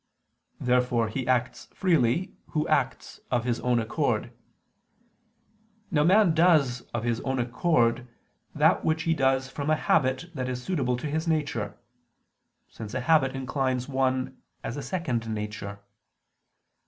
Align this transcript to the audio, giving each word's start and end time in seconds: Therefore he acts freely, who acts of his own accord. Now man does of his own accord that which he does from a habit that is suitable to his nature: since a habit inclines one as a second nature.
Therefore 0.59 1.09
he 1.09 1.27
acts 1.27 1.67
freely, 1.75 2.33
who 2.53 2.67
acts 2.67 3.19
of 3.29 3.43
his 3.43 3.59
own 3.59 3.77
accord. 3.77 4.33
Now 5.91 6.03
man 6.03 6.33
does 6.33 6.81
of 6.91 7.03
his 7.03 7.21
own 7.21 7.37
accord 7.37 8.07
that 8.55 8.83
which 8.83 9.03
he 9.03 9.13
does 9.13 9.47
from 9.47 9.69
a 9.69 9.75
habit 9.75 10.31
that 10.33 10.49
is 10.49 10.63
suitable 10.63 10.97
to 10.97 11.07
his 11.07 11.27
nature: 11.27 11.77
since 12.67 12.95
a 12.95 13.01
habit 13.01 13.35
inclines 13.35 13.87
one 13.87 14.41
as 14.63 14.75
a 14.75 14.81
second 14.81 15.29
nature. 15.29 15.81